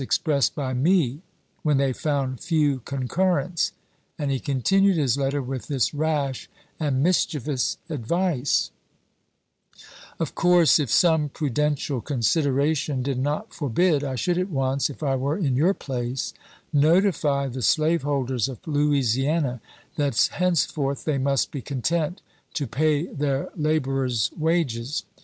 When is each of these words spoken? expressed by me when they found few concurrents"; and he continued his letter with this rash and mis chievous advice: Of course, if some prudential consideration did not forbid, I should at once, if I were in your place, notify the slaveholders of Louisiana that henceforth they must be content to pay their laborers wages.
expressed 0.01 0.55
by 0.55 0.73
me 0.73 1.21
when 1.61 1.77
they 1.77 1.93
found 1.93 2.39
few 2.39 2.79
concurrents"; 2.85 3.71
and 4.17 4.31
he 4.31 4.39
continued 4.39 4.97
his 4.97 5.15
letter 5.15 5.43
with 5.43 5.67
this 5.67 5.93
rash 5.93 6.49
and 6.79 7.03
mis 7.03 7.23
chievous 7.23 7.77
advice: 7.87 8.71
Of 10.19 10.33
course, 10.33 10.79
if 10.79 10.89
some 10.89 11.29
prudential 11.29 12.01
consideration 12.01 13.03
did 13.03 13.19
not 13.19 13.53
forbid, 13.53 14.03
I 14.03 14.15
should 14.15 14.39
at 14.39 14.49
once, 14.49 14.89
if 14.89 15.03
I 15.03 15.15
were 15.15 15.37
in 15.37 15.55
your 15.55 15.75
place, 15.75 16.33
notify 16.73 17.47
the 17.47 17.61
slaveholders 17.61 18.49
of 18.49 18.57
Louisiana 18.67 19.61
that 19.97 20.29
henceforth 20.31 21.05
they 21.05 21.19
must 21.19 21.51
be 21.51 21.61
content 21.61 22.23
to 22.55 22.65
pay 22.65 23.05
their 23.05 23.51
laborers 23.55 24.31
wages. 24.35 25.03